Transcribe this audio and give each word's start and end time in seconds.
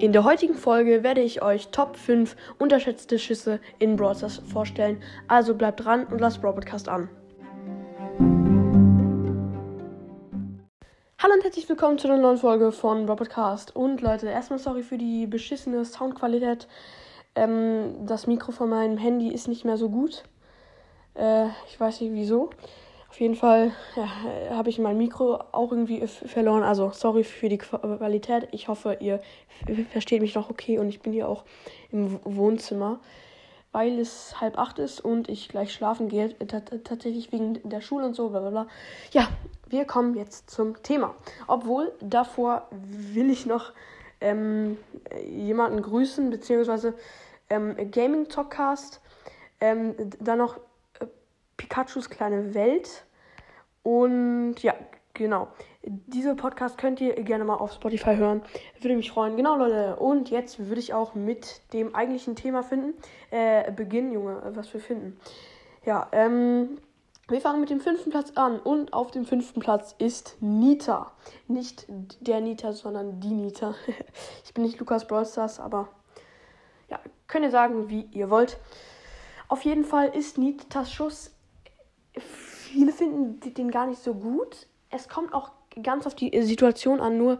In 0.00 0.12
der 0.12 0.24
heutigen 0.24 0.54
Folge 0.54 1.04
werde 1.04 1.20
ich 1.20 1.40
euch 1.40 1.68
Top 1.68 1.96
5 1.96 2.34
unterschätzte 2.58 3.16
Schüsse 3.16 3.60
in 3.78 3.94
Brawl 3.94 4.16
Stars 4.16 4.42
vorstellen. 4.52 5.00
Also 5.28 5.54
bleibt 5.54 5.84
dran 5.84 6.04
und 6.06 6.20
lasst 6.20 6.42
Brawl 6.42 6.58
an. 6.88 7.08
Hallo 11.22 11.34
und 11.34 11.44
herzlich 11.44 11.68
willkommen 11.68 11.98
zu 11.98 12.08
einer 12.08 12.18
neuen 12.20 12.38
Folge 12.38 12.72
von 12.72 13.06
Brawl. 13.06 13.76
Und 13.76 14.00
Leute, 14.00 14.26
erstmal 14.26 14.58
sorry 14.58 14.82
für 14.82 14.98
die 14.98 15.28
beschissene 15.28 15.84
Soundqualität. 15.84 16.66
Ähm, 17.36 18.04
das 18.04 18.26
Mikro 18.26 18.50
von 18.50 18.68
meinem 18.68 18.98
Handy 18.98 19.28
ist 19.28 19.46
nicht 19.46 19.64
mehr 19.64 19.76
so 19.76 19.90
gut. 19.90 20.24
Äh, 21.14 21.46
ich 21.68 21.78
weiß 21.78 22.00
nicht 22.00 22.12
wieso. 22.12 22.50
Auf 23.14 23.20
jeden 23.20 23.36
Fall 23.36 23.70
ja, 23.94 24.08
habe 24.56 24.70
ich 24.70 24.80
mein 24.80 24.98
Mikro 24.98 25.38
auch 25.52 25.70
irgendwie 25.70 26.04
verloren. 26.04 26.64
Also 26.64 26.90
sorry 26.90 27.22
für 27.22 27.48
die 27.48 27.58
Qualität. 27.58 28.48
Ich 28.50 28.66
hoffe, 28.66 28.96
ihr 28.98 29.20
versteht 29.92 30.20
mich 30.20 30.34
noch 30.34 30.50
okay 30.50 30.80
und 30.80 30.88
ich 30.88 31.00
bin 31.00 31.12
hier 31.12 31.28
auch 31.28 31.44
im 31.92 32.18
Wohnzimmer, 32.24 32.98
weil 33.70 34.00
es 34.00 34.40
halb 34.40 34.58
acht 34.58 34.80
ist 34.80 35.00
und 35.00 35.28
ich 35.28 35.48
gleich 35.48 35.72
schlafen 35.72 36.08
gehe. 36.08 36.36
Tatsächlich 36.82 37.30
wegen 37.30 37.60
der 37.62 37.82
Schule 37.82 38.04
und 38.04 38.14
so, 38.14 38.30
bla 38.30 38.40
bla 38.40 38.50
bla. 38.50 38.66
Ja, 39.12 39.28
wir 39.68 39.84
kommen 39.84 40.16
jetzt 40.16 40.50
zum 40.50 40.82
Thema. 40.82 41.14
Obwohl, 41.46 41.92
davor 42.00 42.66
will 42.72 43.30
ich 43.30 43.46
noch 43.46 43.70
ähm, 44.20 44.76
jemanden 45.24 45.82
grüßen, 45.82 46.30
beziehungsweise 46.30 46.94
ähm, 47.48 47.76
Gaming 47.92 48.28
Talkcast. 48.28 49.00
Ähm, 49.60 49.94
dann 50.18 50.38
noch 50.38 50.58
Pikachus 51.64 52.10
kleine 52.10 52.54
Welt. 52.54 53.04
Und 53.82 54.56
ja, 54.62 54.74
genau. 55.14 55.48
Diese 55.82 56.34
Podcast 56.34 56.76
könnt 56.76 57.00
ihr 57.00 57.14
gerne 57.22 57.44
mal 57.44 57.56
auf 57.56 57.72
Spotify 57.72 58.16
hören. 58.16 58.42
Würde 58.80 58.96
mich 58.96 59.10
freuen. 59.10 59.36
Genau, 59.36 59.56
Leute. 59.56 59.96
Und 59.96 60.28
jetzt 60.28 60.58
würde 60.58 60.80
ich 60.80 60.92
auch 60.92 61.14
mit 61.14 61.62
dem 61.72 61.94
eigentlichen 61.94 62.36
Thema 62.36 62.62
finden. 62.62 62.92
Äh, 63.30 63.72
beginnen, 63.72 64.12
Junge, 64.12 64.42
was 64.54 64.72
wir 64.72 64.80
finden. 64.80 65.18
Ja, 65.84 66.08
ähm. 66.12 66.78
Wir 67.26 67.40
fangen 67.40 67.60
mit 67.60 67.70
dem 67.70 67.80
fünften 67.80 68.10
Platz 68.10 68.32
an 68.34 68.60
und 68.60 68.92
auf 68.92 69.10
dem 69.10 69.24
fünften 69.24 69.60
Platz 69.60 69.94
ist 69.96 70.36
Nita. 70.40 71.10
Nicht 71.48 71.86
der 72.20 72.42
Nita, 72.42 72.74
sondern 72.74 73.18
die 73.18 73.32
Nita. 73.32 73.74
ich 74.44 74.52
bin 74.52 74.62
nicht 74.62 74.78
Lukas 74.78 75.06
Brawlstars, 75.06 75.58
aber 75.58 75.88
ja, 76.90 77.00
könnt 77.26 77.46
ihr 77.46 77.50
sagen, 77.50 77.88
wie 77.88 78.02
ihr 78.12 78.28
wollt. 78.28 78.58
Auf 79.48 79.62
jeden 79.64 79.84
Fall 79.84 80.08
ist 80.08 80.36
Nitas 80.36 80.92
Schuss 80.92 81.34
viele 82.74 82.92
finden 82.92 83.40
den 83.54 83.70
gar 83.70 83.86
nicht 83.86 84.02
so 84.02 84.14
gut. 84.14 84.66
Es 84.90 85.08
kommt 85.08 85.32
auch 85.32 85.52
ganz 85.82 86.06
auf 86.06 86.14
die 86.14 86.42
Situation 86.42 87.00
an, 87.00 87.18
nur 87.18 87.38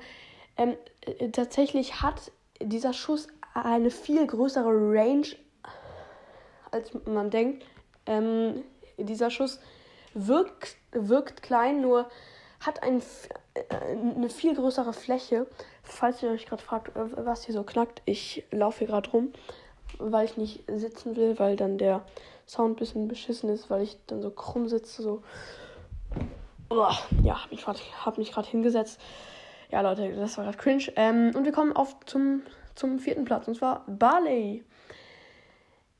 ähm, 0.56 0.76
äh, 1.00 1.30
tatsächlich 1.30 2.02
hat 2.02 2.30
dieser 2.60 2.92
Schuss 2.92 3.26
eine 3.52 3.90
viel 3.90 4.26
größere 4.26 4.70
Range, 4.70 5.26
als 6.70 6.92
man 7.04 7.30
denkt. 7.30 7.66
Ähm, 8.06 8.62
dieser 8.96 9.30
Schuss 9.30 9.60
wirkt, 10.14 10.76
wirkt 10.92 11.42
klein, 11.42 11.80
nur 11.80 12.08
hat 12.60 12.82
ein, 12.82 13.02
äh, 13.54 13.74
eine 13.74 14.28
viel 14.28 14.54
größere 14.54 14.92
Fläche. 14.92 15.46
Falls 15.82 16.22
ihr 16.22 16.30
euch 16.30 16.46
gerade 16.46 16.62
fragt, 16.62 16.96
äh, 16.96 17.26
was 17.26 17.44
hier 17.44 17.54
so 17.54 17.64
knackt, 17.64 18.02
ich 18.04 18.44
laufe 18.52 18.78
hier 18.78 18.88
gerade 18.88 19.10
rum, 19.10 19.32
weil 19.98 20.24
ich 20.24 20.36
nicht 20.36 20.64
sitzen 20.68 21.16
will, 21.16 21.38
weil 21.38 21.56
dann 21.56 21.78
der 21.78 22.02
Sound 22.46 22.74
ein 22.74 22.76
bisschen 22.76 23.08
beschissen 23.08 23.48
ist, 23.50 23.70
weil 23.70 23.82
ich 23.82 23.98
dann 24.06 24.22
so 24.22 24.30
krumm 24.30 24.68
sitze, 24.68 25.02
so. 25.02 25.22
Uah, 26.70 26.96
ja, 27.22 27.42
hab 27.42 27.50
mich 27.50 27.62
gerade 27.64 27.78
hab 28.36 28.46
hingesetzt. 28.46 29.00
Ja, 29.70 29.80
Leute, 29.80 30.14
das 30.14 30.36
war 30.36 30.44
gerade 30.44 30.58
cringe. 30.58 30.92
Ähm, 30.96 31.32
und 31.34 31.44
wir 31.44 31.52
kommen 31.52 31.74
auf 31.74 31.96
zum, 32.06 32.42
zum 32.74 32.98
vierten 32.98 33.24
Platz, 33.24 33.48
und 33.48 33.56
zwar 33.56 33.84
Barley. 33.86 34.64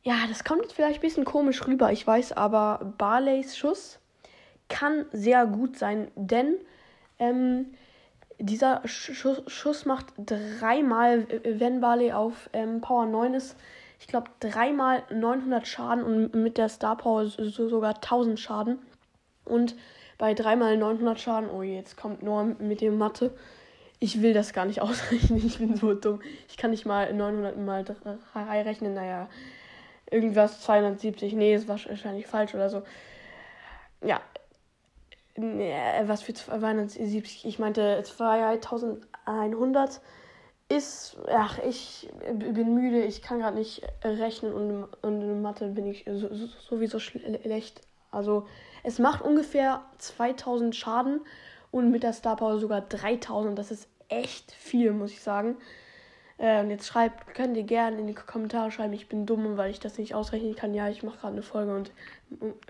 Ja, 0.02 0.16
das 0.28 0.44
kommt 0.44 0.62
jetzt 0.62 0.74
vielleicht 0.74 0.98
ein 0.98 1.00
bisschen 1.00 1.24
komisch 1.24 1.66
rüber, 1.66 1.90
ich 1.90 2.06
weiß, 2.06 2.32
aber 2.32 2.94
Barleys 2.98 3.56
Schuss 3.56 3.98
kann 4.68 5.06
sehr 5.12 5.46
gut 5.46 5.78
sein, 5.78 6.10
denn 6.14 6.56
ähm, 7.18 7.74
dieser 8.38 8.82
Schuss, 8.86 9.42
Schuss 9.46 9.86
macht 9.86 10.06
dreimal, 10.18 11.26
wenn 11.44 11.80
Barley 11.80 12.12
auf 12.12 12.50
ähm, 12.52 12.80
Power 12.80 13.06
9 13.06 13.34
ist, 13.34 13.56
ich 14.04 14.08
glaube, 14.08 14.30
dreimal 14.38 15.02
900 15.08 15.66
Schaden 15.66 16.04
und 16.04 16.34
mit 16.34 16.58
der 16.58 16.68
Star 16.68 16.94
Power 16.94 17.24
so 17.26 17.68
sogar 17.70 17.94
1000 17.94 18.38
Schaden. 18.38 18.78
Und 19.46 19.76
bei 20.18 20.34
dreimal 20.34 20.76
900 20.76 21.18
Schaden, 21.18 21.48
oh 21.48 21.62
jetzt 21.62 21.96
kommt 21.96 22.22
nur 22.22 22.44
mit 22.44 22.82
dem 22.82 22.98
Mathe. 22.98 23.34
Ich 24.00 24.20
will 24.20 24.34
das 24.34 24.52
gar 24.52 24.66
nicht 24.66 24.82
ausrechnen, 24.82 25.38
ich 25.46 25.56
bin 25.56 25.74
so 25.76 25.94
dumm. 25.94 26.20
Ich 26.50 26.58
kann 26.58 26.70
nicht 26.72 26.84
mal 26.84 27.14
900 27.14 27.56
mal 27.56 27.82
3 27.82 28.62
rechnen, 28.62 28.92
naja, 28.92 29.30
irgendwas 30.10 30.60
270, 30.60 31.32
nee, 31.32 31.54
ist 31.54 31.66
wahrscheinlich 31.66 32.26
falsch 32.26 32.54
oder 32.54 32.68
so. 32.68 32.82
Ja, 34.02 34.20
was 36.06 36.20
für 36.20 36.34
270, 36.34 37.46
ich 37.46 37.58
meinte 37.58 38.02
2100 38.04 40.02
ist, 40.68 41.16
ach, 41.28 41.58
ich 41.58 42.08
bin 42.32 42.74
müde, 42.74 43.04
ich 43.04 43.22
kann 43.22 43.40
gerade 43.40 43.58
nicht 43.58 43.82
rechnen 44.02 44.52
und, 44.52 44.84
und 45.02 45.22
in 45.22 45.42
Mathe 45.42 45.68
bin 45.68 45.86
ich 45.86 46.06
sowieso 46.06 46.98
schlecht. 46.98 47.80
Also 48.10 48.46
es 48.82 48.98
macht 48.98 49.22
ungefähr 49.22 49.84
2000 49.98 50.74
Schaden 50.74 51.20
und 51.70 51.90
mit 51.90 52.02
der 52.02 52.12
Star 52.12 52.36
Power 52.36 52.58
sogar 52.58 52.80
3000. 52.80 53.58
Das 53.58 53.70
ist 53.70 53.88
echt 54.08 54.52
viel, 54.52 54.92
muss 54.92 55.10
ich 55.10 55.20
sagen. 55.20 55.56
Äh, 56.38 56.60
und 56.60 56.70
jetzt 56.70 56.86
schreibt, 56.86 57.34
könnt 57.34 57.56
ihr 57.56 57.64
gerne 57.64 57.98
in 57.98 58.06
die 58.06 58.14
Kommentare 58.14 58.70
schreiben, 58.70 58.92
ich 58.92 59.08
bin 59.08 59.26
dumm, 59.26 59.56
weil 59.56 59.70
ich 59.70 59.80
das 59.80 59.98
nicht 59.98 60.14
ausrechnen 60.14 60.56
kann. 60.56 60.72
Ja, 60.72 60.88
ich 60.88 61.02
mache 61.02 61.18
gerade 61.18 61.34
eine 61.34 61.42
Folge 61.42 61.74
und 61.74 61.92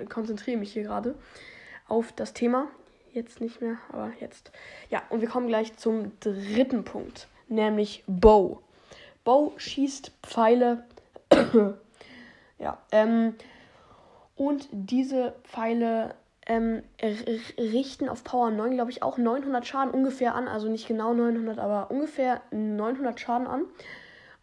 konzentriere 0.09 0.59
mich 0.59 0.73
hier 0.73 0.83
gerade 0.83 1.15
auf 1.87 2.13
das 2.13 2.33
Thema. 2.33 2.69
Jetzt 3.13 3.41
nicht 3.41 3.61
mehr, 3.61 3.77
aber 3.93 4.11
jetzt. 4.19 4.51
Ja, 4.91 5.03
und 5.11 5.21
wir 5.21 5.29
kommen 5.29 5.47
gleich 5.47 5.77
zum 5.77 6.19
dritten 6.19 6.85
Punkt 6.85 7.29
nämlich 7.49 8.05
Bow. 8.07 8.61
Bow 9.25 9.53
schießt 9.57 10.13
Pfeile. 10.23 10.85
ja, 12.59 12.79
ähm, 12.93 13.35
und 14.37 14.69
diese 14.73 15.35
Pfeile 15.45 16.15
ähm, 16.47 16.83
richten 17.59 18.09
auf 18.09 18.25
Power 18.25 18.51
9, 18.51 18.75
glaube 18.75 18.91
ich, 18.91 19.03
auch 19.03 19.17
900 19.17 19.67
Schaden 19.67 19.95
ungefähr 19.95 20.35
an. 20.35 20.49
Also 20.49 20.69
nicht 20.69 20.87
genau 20.87 21.15
900, 21.15 21.59
aber 21.59 21.91
ungefähr 21.91 22.43
900 22.51 23.19
Schaden 23.19 23.47
an. 23.47 23.65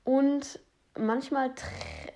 Und 0.03 0.59
manchmal 0.97 1.53
tr 1.53 1.65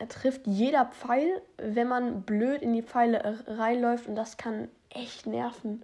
trifft 0.10 0.46
jeder 0.46 0.86
Pfeil, 0.88 1.42
wenn 1.58 1.88
man 1.88 2.24
blöd 2.24 2.62
in 2.62 2.74
die 2.74 2.84
Pfeile 2.84 3.40
reinläuft. 3.48 4.08
Und 4.08 4.16
das 4.16 4.38
kann 4.38 4.68
echt 4.90 5.26
nerven. 5.26 5.84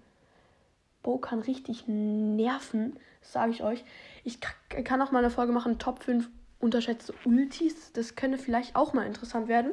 Bo 1.03 1.17
kann 1.17 1.39
richtig 1.39 1.85
nerven, 1.87 2.97
sage 3.21 3.51
ich 3.51 3.63
euch. 3.63 3.83
Ich 4.23 4.39
kann 4.83 5.01
auch 5.01 5.11
mal 5.11 5.19
eine 5.19 5.29
Folge 5.29 5.51
machen, 5.51 5.79
Top 5.79 6.03
5 6.03 6.29
unterschätzte 6.59 7.13
Ultis. 7.25 7.91
Das 7.93 8.15
könnte 8.15 8.37
vielleicht 8.37 8.75
auch 8.75 8.93
mal 8.93 9.05
interessant 9.05 9.47
werden. 9.47 9.71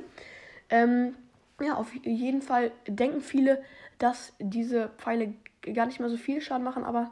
Ähm, 0.70 1.14
ja, 1.60 1.74
auf 1.74 1.94
jeden 1.94 2.42
Fall 2.42 2.72
denken 2.86 3.20
viele, 3.20 3.62
dass 3.98 4.32
diese 4.38 4.90
Pfeile 4.98 5.34
gar 5.74 5.86
nicht 5.86 6.00
mehr 6.00 6.08
so 6.08 6.16
viel 6.16 6.40
Schaden 6.40 6.64
machen, 6.64 6.84
aber 6.84 7.10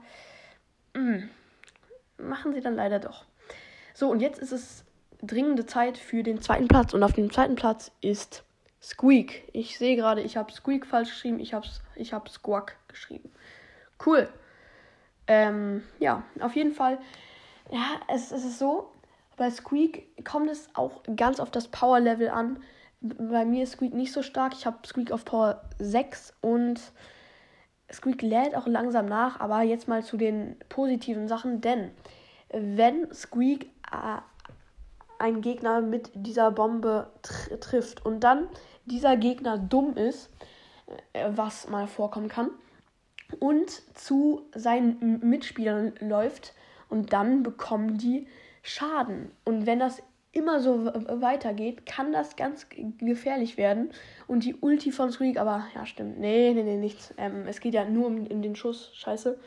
mh, 0.95 1.19
mm, 1.19 1.31
machen 2.29 2.55
sie 2.55 2.61
dann 2.61 2.75
leider 2.75 2.99
doch. 2.99 3.25
So, 3.93 4.09
und 4.11 4.21
jetzt 4.21 4.39
ist 4.39 4.53
es 4.53 4.85
dringende 5.23 5.67
Zeit 5.67 5.99
für 5.99 6.23
den 6.23 6.41
zweiten 6.41 6.69
Platz. 6.69 6.95
Und 6.95 7.03
auf 7.03 7.13
dem 7.13 7.33
zweiten 7.33 7.55
Platz 7.55 7.91
ist 8.01 8.45
Squeak. 8.83 9.49
Ich 9.53 9.79
sehe 9.79 9.97
gerade, 9.97 10.23
ich 10.23 10.37
habe 10.37 10.53
Squeak 10.53 10.87
falsch 10.87 11.11
geschrieben, 11.11 11.41
ich 11.41 11.55
habe 11.55 11.67
ich 11.95 12.13
hab 12.13 12.29
Squawk 12.29 12.77
geschrieben. 12.89 13.31
Cool. 14.05 14.29
Ähm, 15.27 15.83
ja, 15.99 16.23
auf 16.41 16.55
jeden 16.55 16.73
Fall 16.73 16.99
ja, 17.71 18.01
es, 18.09 18.33
es 18.33 18.45
ist 18.45 18.59
so, 18.59 18.91
bei 19.37 19.51
Squeak 19.51 20.25
kommt 20.25 20.51
es 20.51 20.69
auch 20.75 21.03
ganz 21.17 21.41
auf 21.41 21.51
das 21.51 21.69
Power-Level 21.69 22.29
an. 22.29 22.59
Bei 23.01 23.45
mir 23.45 23.65
ist 23.65 23.73
Squeak 23.73 23.93
nicht 23.93 24.13
so 24.13 24.23
stark. 24.23 24.55
Ich 24.55 24.67
habe 24.67 24.79
Squeak 24.87 25.13
auf 25.13 25.25
Power 25.25 25.63
6 25.79 26.35
und 26.41 26.81
Squeak 27.93 28.23
lädt 28.23 28.55
auch 28.55 28.67
langsam 28.67 29.07
nach. 29.07 29.41
Aber 29.41 29.63
jetzt 29.63 29.89
mal 29.89 30.03
zu 30.03 30.17
den 30.17 30.57
positiven 30.69 31.29
Sachen. 31.29 31.61
Denn 31.61 31.91
wenn 32.51 33.13
Squeak 33.13 33.65
äh, 33.93 34.21
einen 35.19 35.41
Gegner 35.41 35.81
mit 35.81 36.11
dieser 36.15 36.51
Bombe 36.51 37.11
tr 37.23 37.61
trifft 37.61 38.05
und 38.05 38.21
dann 38.21 38.49
dieser 38.87 39.17
Gegner 39.17 39.59
dumm 39.59 39.97
ist, 39.97 40.31
äh, 41.13 41.29
was 41.31 41.69
mal 41.69 41.87
vorkommen 41.87 42.29
kann, 42.29 42.51
und 43.41 43.71
zu 43.97 44.49
seinen 44.55 45.21
Mitspielern 45.23 45.95
läuft, 46.01 46.55
und 46.89 47.13
dann 47.13 47.43
bekommen 47.43 47.99
die 47.99 48.27
Schaden. 48.63 49.31
Und 49.45 49.67
wenn 49.67 49.79
das 49.79 50.03
immer 50.33 50.61
so 50.61 50.85
weitergeht, 50.85 51.87
kann 51.87 52.13
das 52.13 52.37
ganz 52.37 52.67
gefährlich 52.99 53.57
werden. 53.57 53.91
Und 54.27 54.45
die 54.45 54.55
Ulti 54.55 54.93
von 54.93 55.11
Squeak, 55.11 55.39
aber 55.39 55.67
ja, 55.75 55.87
stimmt. 55.87 56.19
Nee, 56.19 56.53
nee, 56.53 56.63
nee, 56.63 56.77
nichts. 56.77 57.15
Ähm, 57.17 57.47
es 57.47 57.61
geht 57.61 57.75
ja 57.75 57.85
nur 57.85 58.07
um, 58.07 58.27
um 58.27 58.43
den 58.43 58.55
Schuss. 58.55 58.91
Scheiße. 58.95 59.39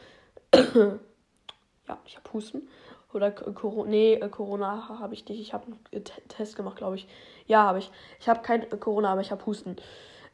ja, 0.56 1.98
ich 2.06 2.18
hab 2.18 2.34
Husten. 2.34 2.68
Oder 3.14 3.32
Corona. 3.32 3.90
Nee, 3.90 4.14
äh, 4.16 4.30
Corona 4.30 5.00
habe 5.00 5.14
ich 5.14 5.28
nicht. 5.28 5.40
Ich 5.40 5.54
habe 5.54 5.66
einen 5.92 6.04
Test 6.28 6.56
gemacht, 6.56 6.78
glaube 6.78 6.96
ich. 6.96 7.08
Ja, 7.46 7.64
habe 7.64 7.80
ich. 7.80 7.92
Ich 8.20 8.28
habe 8.28 8.42
kein 8.42 8.68
Corona, 8.80 9.12
aber 9.12 9.22
ich 9.22 9.32
habe 9.32 9.46
Husten. 9.46 9.76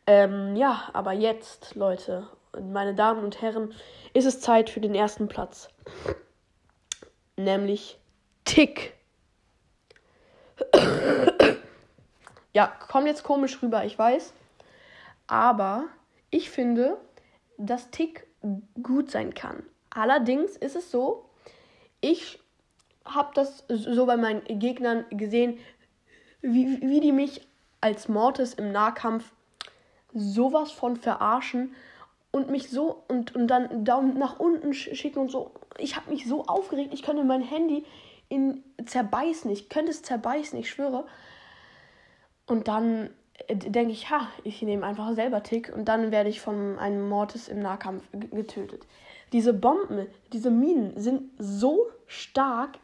Ähm, 0.08 0.56
ja, 0.56 0.90
aber 0.94 1.12
jetzt, 1.12 1.76
Leute, 1.76 2.28
meine 2.62 2.96
Damen 2.96 3.24
und 3.24 3.42
Herren, 3.42 3.74
ist 4.14 4.26
es 4.26 4.42
Zeit 4.42 4.70
für 4.70 4.80
den 4.80 4.96
ersten 4.96 5.28
Platz. 5.28 5.70
Nämlich 7.38 8.00
Tick. 8.46 8.94
ja, 12.54 12.68
kommt 12.68 13.08
jetzt 13.08 13.24
komisch 13.24 13.62
rüber, 13.62 13.86
ich 13.86 13.98
weiß. 13.98 14.34
Aber 15.28 15.86
ich 16.30 16.50
finde, 16.50 16.98
dass 17.58 17.92
Tick 17.92 18.28
gut 18.82 19.12
sein 19.12 19.34
kann. 19.34 19.64
Allerdings 19.90 20.56
ist 20.58 20.76
es 20.76 20.92
so, 20.92 21.30
ich 22.02 22.40
habe 23.06 23.32
das 23.34 23.64
so 23.68 24.06
bei 24.06 24.18
meinen 24.18 24.44
Gegnern 24.60 25.06
gesehen, 25.10 25.60
wie, 26.42 26.82
wie 26.82 27.00
die 27.00 27.12
mich 27.12 27.48
als 27.82 28.08
Mortis 28.08 28.54
im 28.54 28.72
Nahkampf 28.72 29.32
sowas 30.14 30.72
von 30.72 30.96
verarschen 30.96 31.76
und 32.36 32.52
mich 32.52 32.70
so 32.70 33.04
und, 33.08 33.34
und 33.34 33.48
dann 33.48 33.86
Daumen 33.86 34.20
nach 34.20 34.40
unten 34.40 34.74
schicken 34.74 35.20
und 35.20 35.32
so. 35.32 35.52
Ich 35.78 35.96
habe 35.96 36.10
mich 36.10 36.28
so 36.28 36.44
aufgeregt, 36.44 36.94
ich 36.94 37.02
könnte 37.02 37.24
mein 37.24 37.42
Handy 37.42 37.86
in 38.28 38.62
zerbeißen, 38.86 39.50
ich 39.52 39.70
könnte 39.70 39.92
es 39.92 40.02
zerbeißen, 40.02 40.60
ich 40.60 40.70
schwöre. 40.70 41.06
Und 42.46 42.68
dann 42.68 43.10
äh, 43.48 43.56
denke 43.56 43.94
ich, 43.94 44.10
ha, 44.10 44.28
ich 44.44 44.62
nehme 44.62 44.86
einfach 44.86 45.14
selber 45.14 45.44
Tick 45.44 45.72
und 45.74 45.86
dann 45.86 46.12
werde 46.12 46.30
ich 46.30 46.42
von 46.42 46.78
einem 46.78 47.08
Mortis 47.08 47.48
im 47.48 47.60
Nahkampf 47.62 48.04
getötet. 48.12 48.86
Diese 49.32 49.54
Bomben, 49.54 50.08
diese 50.34 50.52
Minen 50.52 51.00
sind 51.00 51.32
so 51.38 51.88
stark. 52.06 52.80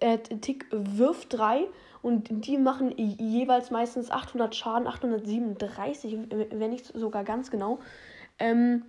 Äh, 0.00 0.18
Tick 0.18 0.66
wirft 0.72 1.32
drei 1.32 1.68
und 2.02 2.26
die 2.44 2.58
machen 2.58 2.92
jeweils 2.98 3.70
meistens 3.70 4.10
800 4.10 4.52
Schaden, 4.56 4.88
837, 4.88 6.18
wenn 6.50 6.70
nicht 6.70 6.86
sogar 6.86 7.22
ganz 7.22 7.52
genau. 7.52 7.78
Ähm, 8.38 8.84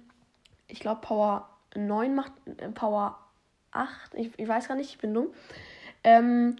ich 0.67 0.79
glaube, 0.79 1.01
Power 1.01 1.49
9 1.75 2.15
macht 2.15 2.31
äh, 2.57 2.69
Power 2.69 3.19
8. 3.71 4.13
Ich, 4.15 4.31
ich, 4.37 4.47
weiß 4.47 4.67
gar 4.67 4.75
nicht, 4.75 4.89
ich 4.89 4.97
bin 4.97 5.13
dumm. 5.13 5.27
Ähm, 6.03 6.57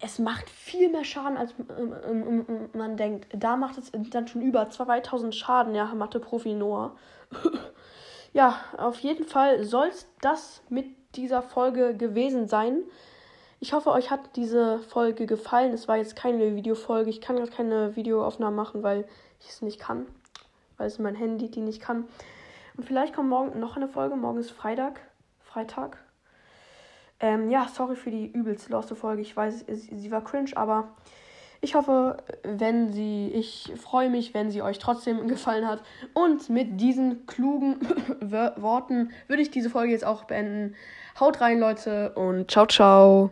es 0.00 0.18
macht 0.18 0.48
viel 0.48 0.88
mehr 0.88 1.04
Schaden, 1.04 1.36
als 1.36 1.54
ähm, 1.78 2.70
man 2.72 2.96
denkt. 2.96 3.26
Da 3.34 3.56
macht 3.56 3.76
es 3.76 3.92
dann 3.92 4.28
schon 4.28 4.42
über 4.42 4.70
2000 4.70 5.34
Schaden, 5.34 5.74
ja, 5.74 5.92
Mathe-Profi 5.94 6.54
Noah. 6.54 6.96
ja, 8.32 8.58
auf 8.78 8.98
jeden 9.00 9.26
Fall 9.26 9.64
soll 9.64 9.88
es 9.88 10.06
das 10.22 10.62
mit 10.70 10.86
dieser 11.16 11.42
Folge 11.42 11.94
gewesen 11.94 12.48
sein. 12.48 12.82
Ich 13.62 13.74
hoffe, 13.74 13.90
euch 13.90 14.10
hat 14.10 14.36
diese 14.36 14.78
Folge 14.78 15.26
gefallen. 15.26 15.74
Es 15.74 15.86
war 15.86 15.98
jetzt 15.98 16.16
keine 16.16 16.56
Videofolge. 16.56 17.10
Ich 17.10 17.20
kann 17.20 17.36
gerade 17.36 17.50
keine 17.50 17.94
Videoaufnahme 17.94 18.56
machen, 18.56 18.82
weil 18.82 19.06
ich 19.38 19.50
es 19.50 19.60
nicht 19.60 19.78
kann. 19.78 20.06
Weil 20.80 20.86
es 20.86 20.98
mein 20.98 21.14
Handy 21.14 21.50
die 21.50 21.60
nicht 21.60 21.82
kann. 21.82 22.06
Und 22.76 22.84
vielleicht 22.84 23.14
kommt 23.14 23.28
morgen 23.28 23.60
noch 23.60 23.76
eine 23.76 23.86
Folge. 23.86 24.16
Morgen 24.16 24.38
ist 24.38 24.50
Freitag. 24.50 24.98
Freitag. 25.40 25.98
Ähm, 27.20 27.50
ja, 27.50 27.68
sorry 27.68 27.96
für 27.96 28.10
die 28.10 28.32
übelst 28.32 28.70
loste 28.70 28.96
Folge. 28.96 29.20
Ich 29.20 29.36
weiß, 29.36 29.66
sie 29.68 30.10
war 30.10 30.24
cringe, 30.24 30.52
aber 30.54 30.88
ich 31.60 31.74
hoffe, 31.74 32.16
wenn 32.44 32.90
sie, 32.90 33.30
ich 33.34 33.74
freue 33.76 34.08
mich, 34.08 34.32
wenn 34.32 34.50
sie 34.50 34.62
euch 34.62 34.78
trotzdem 34.78 35.28
gefallen 35.28 35.68
hat. 35.68 35.82
Und 36.14 36.48
mit 36.48 36.80
diesen 36.80 37.26
klugen 37.26 37.76
Worten 38.22 39.10
würde 39.28 39.42
ich 39.42 39.50
diese 39.50 39.68
Folge 39.68 39.92
jetzt 39.92 40.06
auch 40.06 40.24
beenden. 40.24 40.74
Haut 41.18 41.42
rein, 41.42 41.60
Leute, 41.60 42.14
und 42.14 42.50
ciao, 42.50 42.66
ciao. 42.66 43.30